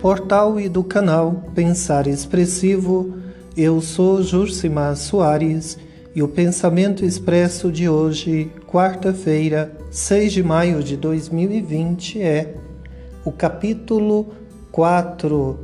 [0.00, 3.18] portal e do canal Pensar Expressivo.
[3.54, 5.76] Eu sou Jurcimar Soares
[6.14, 12.54] e o pensamento expresso de hoje, quarta-feira, 6 de maio de 2020, é
[13.26, 14.28] o capítulo
[14.72, 15.58] 4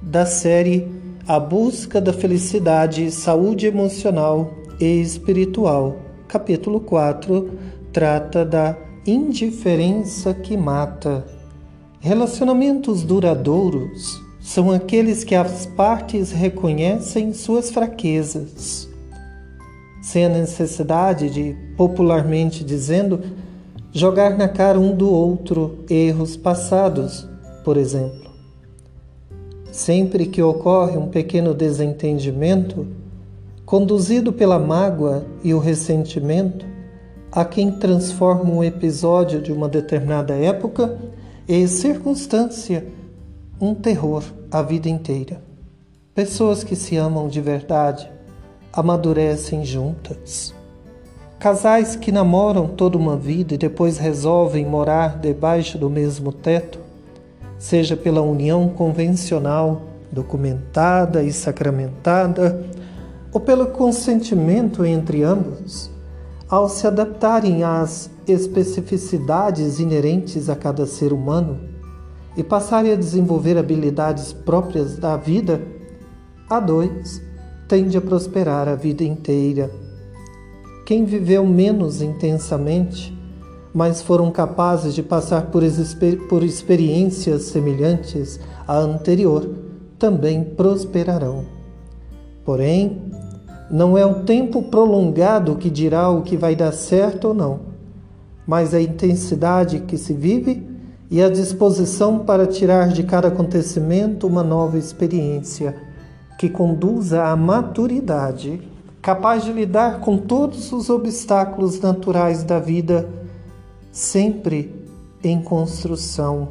[0.00, 0.88] da série
[1.26, 5.96] A Busca da Felicidade, Saúde Emocional e Espiritual.
[6.28, 7.50] Capítulo 4
[7.92, 11.41] trata da indiferença que mata.
[12.04, 18.88] Relacionamentos duradouros são aqueles que as partes reconhecem suas fraquezas,
[20.02, 23.20] sem a necessidade de, popularmente dizendo,
[23.92, 27.24] jogar na cara um do outro erros passados,
[27.64, 28.32] por exemplo.
[29.70, 32.84] Sempre que ocorre um pequeno desentendimento,
[33.64, 36.66] conduzido pela mágoa e o ressentimento,
[37.30, 41.11] há quem transforma um episódio de uma determinada época
[41.48, 42.86] e circunstância
[43.60, 45.42] um terror a vida inteira.
[46.14, 48.10] Pessoas que se amam de verdade
[48.72, 50.54] amadurecem juntas.
[51.38, 56.78] Casais que namoram toda uma vida e depois resolvem morar debaixo do mesmo teto,
[57.58, 62.64] seja pela união convencional, documentada e sacramentada,
[63.32, 65.90] ou pelo consentimento entre ambos,
[66.48, 71.58] ao se adaptarem às especificidades inerentes a cada ser humano
[72.36, 75.60] e passarem a desenvolver habilidades próprias da vida,
[76.48, 77.20] a dois
[77.68, 79.70] tende a prosperar a vida inteira.
[80.84, 83.16] Quem viveu menos intensamente,
[83.72, 85.62] mas foram capazes de passar por,
[86.28, 89.48] por experiências semelhantes à anterior,
[89.98, 91.44] também prosperarão.
[92.44, 93.00] Porém,
[93.70, 97.71] não é o tempo prolongado que dirá o que vai dar certo ou não,
[98.52, 100.62] mas a intensidade que se vive
[101.10, 105.74] e a disposição para tirar de cada acontecimento uma nova experiência
[106.38, 108.60] que conduza à maturidade,
[109.00, 113.08] capaz de lidar com todos os obstáculos naturais da vida,
[113.90, 114.70] sempre
[115.24, 116.50] em construção.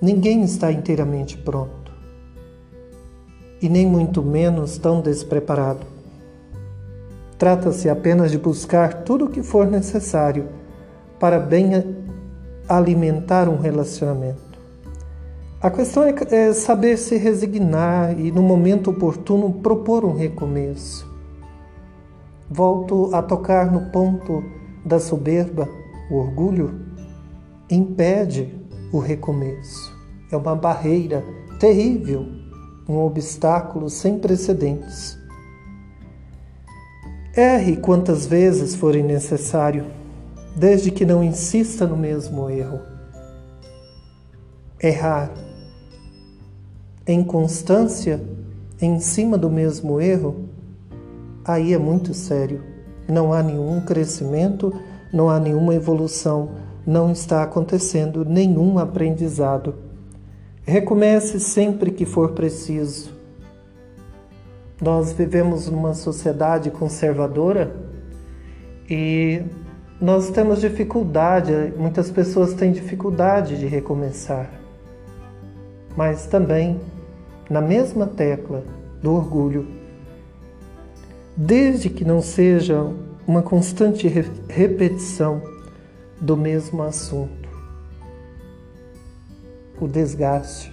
[0.00, 1.92] Ninguém está inteiramente pronto
[3.60, 5.84] e nem muito menos tão despreparado.
[7.36, 10.63] Trata-se apenas de buscar tudo o que for necessário
[11.24, 11.70] para bem
[12.68, 14.60] alimentar um relacionamento.
[15.58, 21.10] A questão é, é saber se resignar e, no momento oportuno, propor um recomeço.
[22.50, 24.44] Volto a tocar no ponto
[24.84, 25.66] da soberba,
[26.10, 26.78] o orgulho
[27.70, 28.54] impede
[28.92, 29.96] o recomeço.
[30.30, 31.24] É uma barreira
[31.58, 32.26] terrível,
[32.86, 35.18] um obstáculo sem precedentes.
[37.34, 40.03] Erre quantas vezes forem necessário,
[40.56, 42.80] desde que não insista no mesmo erro.
[44.80, 45.30] Errar
[47.06, 48.20] em constância
[48.80, 50.48] em cima do mesmo erro,
[51.44, 52.62] aí é muito sério.
[53.08, 54.72] Não há nenhum crescimento,
[55.12, 56.50] não há nenhuma evolução,
[56.86, 59.74] não está acontecendo nenhum aprendizado.
[60.62, 63.12] Recomece sempre que for preciso.
[64.80, 67.76] Nós vivemos numa sociedade conservadora
[68.88, 69.42] e
[70.00, 74.50] nós temos dificuldade, muitas pessoas têm dificuldade de recomeçar.
[75.96, 76.80] Mas também,
[77.48, 78.64] na mesma tecla
[79.00, 79.66] do orgulho,
[81.36, 82.90] desde que não seja
[83.26, 84.08] uma constante
[84.48, 85.40] repetição
[86.20, 87.48] do mesmo assunto,
[89.80, 90.72] o desgaste.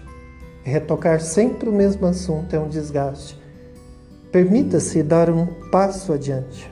[0.63, 3.39] Retocar sempre o mesmo assunto é um desgaste.
[4.31, 6.71] Permita-se dar um passo adiante.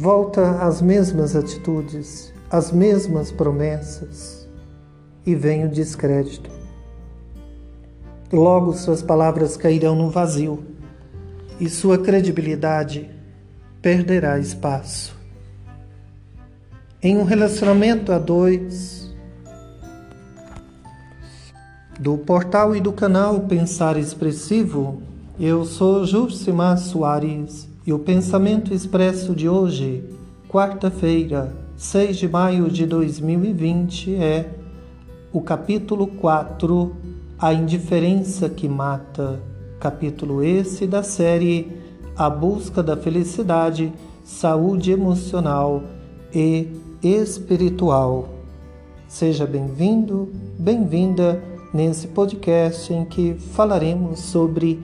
[0.00, 4.48] Volta às mesmas atitudes, às mesmas promessas
[5.26, 6.48] e vem o descrédito.
[8.32, 10.62] Logo suas palavras cairão no vazio
[11.58, 13.10] e sua credibilidade
[13.82, 15.16] perderá espaço.
[17.02, 19.12] Em um relacionamento a dois,
[21.98, 25.02] do portal e do canal Pensar Expressivo,
[25.40, 30.04] eu sou Jurcimar Soares e o pensamento expresso de hoje,
[30.46, 34.50] quarta-feira, 6 de maio de 2020, é
[35.32, 36.94] o capítulo 4,
[37.38, 39.40] A Indiferença que Mata,
[39.80, 41.78] capítulo esse da série
[42.14, 43.90] A Busca da Felicidade,
[44.22, 45.82] Saúde Emocional
[46.30, 46.68] e
[47.02, 48.28] Espiritual.
[49.08, 51.42] Seja bem-vindo, bem-vinda
[51.72, 54.78] nesse podcast em que falaremos sobre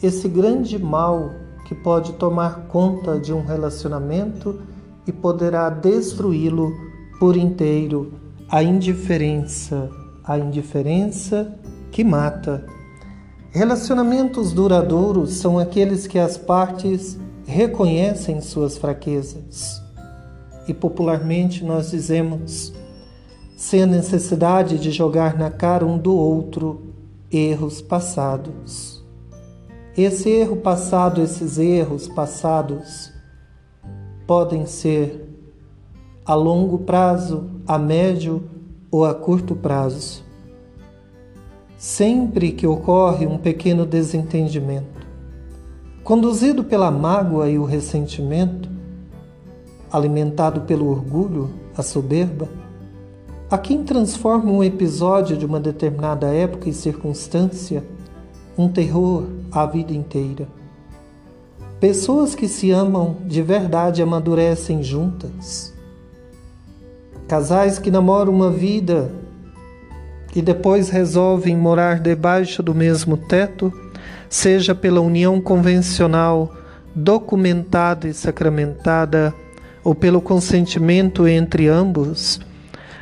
[0.00, 4.60] esse grande mal que pode tomar conta de um relacionamento
[5.06, 6.72] e poderá destruí-lo
[7.18, 8.12] por inteiro
[8.48, 9.90] a indiferença
[10.24, 11.54] a indiferença
[11.92, 12.64] que mata.
[13.50, 19.82] Relacionamentos duradouros são aqueles que as partes reconhecem suas fraquezas.
[20.66, 22.72] E popularmente nós dizemos,
[23.54, 26.94] sem a necessidade de jogar na cara um do outro
[27.30, 28.93] erros passados.
[29.96, 33.12] Esse erro passado, esses erros passados
[34.26, 35.24] podem ser
[36.26, 38.42] a longo prazo, a médio
[38.90, 40.24] ou a curto prazo.
[41.78, 45.06] Sempre que ocorre um pequeno desentendimento,
[46.02, 48.68] conduzido pela mágoa e o ressentimento,
[49.92, 52.48] alimentado pelo orgulho, a soberba,
[53.48, 57.93] a quem transforma um episódio de uma determinada época e circunstância
[58.56, 60.46] um terror a vida inteira.
[61.80, 65.74] Pessoas que se amam de verdade amadurecem juntas.
[67.28, 69.10] Casais que namoram uma vida
[70.34, 73.72] e depois resolvem morar debaixo do mesmo teto,
[74.28, 76.52] seja pela união convencional,
[76.94, 79.34] documentada e sacramentada,
[79.82, 82.40] ou pelo consentimento entre ambos,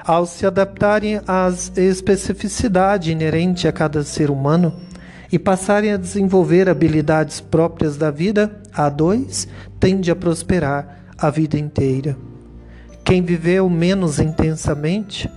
[0.04, 4.72] ao se adaptarem às especificidades inerentes a cada ser humano
[5.32, 9.48] e passarem a desenvolver habilidades próprias da vida, a dois
[9.80, 12.16] tende a prosperar a vida inteira.
[13.02, 15.28] Quem viveu menos intensamente,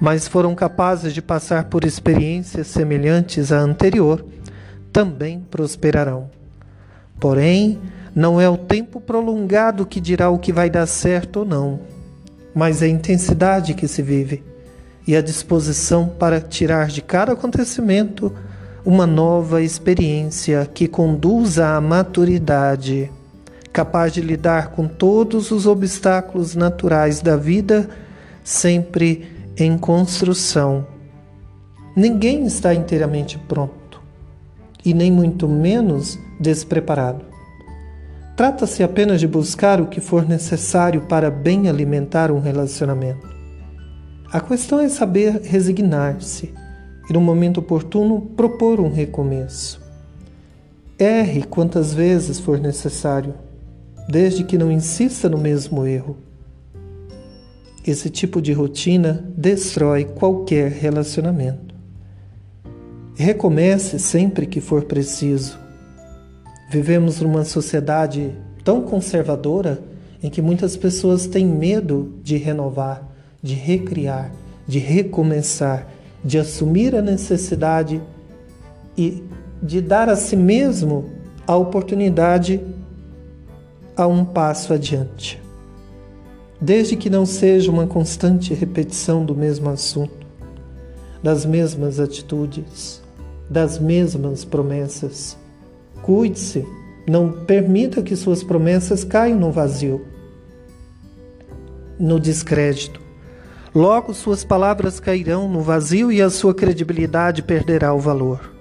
[0.00, 4.24] mas foram capazes de passar por experiências semelhantes à anterior,
[4.92, 6.30] também prosperarão.
[7.20, 7.78] Porém,
[8.14, 11.92] não é o tempo prolongado que dirá o que vai dar certo ou não
[12.54, 14.42] mas a intensidade que se vive
[15.06, 18.32] e a disposição para tirar de cada acontecimento
[18.84, 23.10] uma nova experiência que conduza à maturidade,
[23.72, 27.88] capaz de lidar com todos os obstáculos naturais da vida,
[28.42, 30.84] sempre em construção.
[31.94, 34.02] Ninguém está inteiramente pronto
[34.84, 37.24] e nem muito menos despreparado.
[38.36, 43.30] Trata-se apenas de buscar o que for necessário para bem alimentar um relacionamento.
[44.32, 46.52] A questão é saber resignar-se
[47.12, 49.80] e, no momento oportuno, propor um recomeço.
[50.98, 53.34] Erre quantas vezes for necessário,
[54.08, 56.16] desde que não insista no mesmo erro.
[57.86, 61.74] Esse tipo de rotina destrói qualquer relacionamento.
[63.14, 65.62] Recomece sempre que for preciso
[66.72, 68.32] Vivemos numa sociedade
[68.64, 69.78] tão conservadora
[70.22, 73.06] em que muitas pessoas têm medo de renovar,
[73.42, 74.32] de recriar,
[74.66, 75.86] de recomeçar,
[76.24, 78.02] de assumir a necessidade
[78.96, 79.22] e
[79.62, 81.10] de dar a si mesmo
[81.46, 82.60] a oportunidade
[83.96, 85.42] a um passo adiante.
[86.60, 90.26] Desde que não seja uma constante repetição do mesmo assunto,
[91.22, 93.02] das mesmas atitudes,
[93.50, 95.36] das mesmas promessas
[96.02, 96.66] Cuide-se,
[97.08, 100.04] não permita que suas promessas caiam no vazio,
[101.98, 103.00] no descrédito.
[103.74, 108.52] Logo, suas palavras cairão no vazio e a sua credibilidade perderá o valor.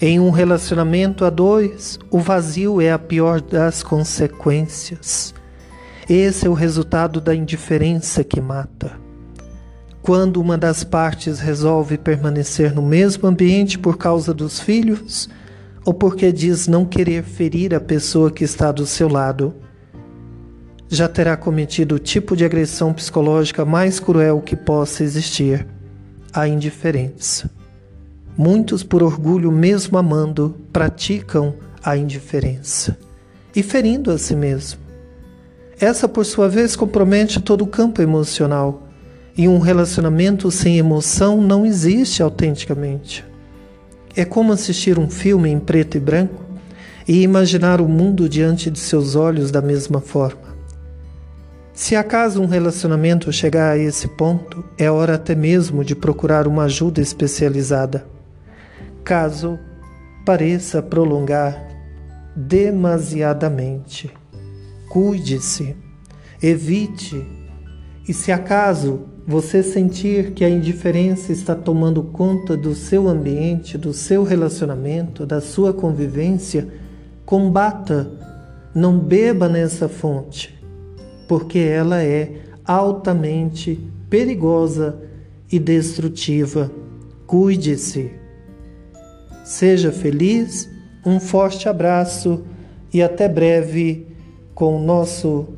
[0.00, 5.32] Em um relacionamento a dois, o vazio é a pior das consequências.
[6.10, 9.00] Esse é o resultado da indiferença que mata.
[10.02, 15.28] Quando uma das partes resolve permanecer no mesmo ambiente por causa dos filhos,
[15.84, 19.54] ou porque diz não querer ferir a pessoa que está do seu lado,
[20.92, 25.66] já terá cometido o tipo de agressão psicológica mais cruel que possa existir
[26.30, 27.50] a indiferença.
[28.36, 32.98] Muitos, por orgulho, mesmo amando, praticam a indiferença
[33.56, 34.80] e ferindo a si mesmo.
[35.80, 38.86] Essa, por sua vez, compromete todo o campo emocional
[39.34, 43.24] e um relacionamento sem emoção não existe autenticamente.
[44.14, 46.44] É como assistir um filme em preto e branco
[47.08, 50.52] e imaginar o mundo diante de seus olhos da mesma forma.
[51.74, 56.64] Se acaso um relacionamento chegar a esse ponto, é hora até mesmo de procurar uma
[56.64, 58.06] ajuda especializada.
[59.02, 59.58] Caso
[60.24, 61.58] pareça prolongar
[62.36, 64.10] demasiadamente,
[64.90, 65.74] cuide-se,
[66.42, 67.26] evite,
[68.06, 73.94] e se acaso você sentir que a indiferença está tomando conta do seu ambiente, do
[73.94, 76.68] seu relacionamento, da sua convivência,
[77.24, 78.10] combata,
[78.74, 80.61] não beba nessa fonte,
[81.26, 82.32] porque ela é
[82.64, 84.98] altamente perigosa
[85.50, 86.70] e destrutiva.
[87.26, 88.10] Cuide-se.
[89.44, 90.68] Seja feliz,
[91.04, 92.44] um forte abraço
[92.92, 94.06] e até breve
[94.54, 95.48] com o nosso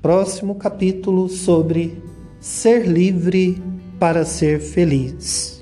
[0.00, 2.02] próximo capítulo sobre
[2.40, 3.60] ser livre
[3.98, 5.57] para ser feliz.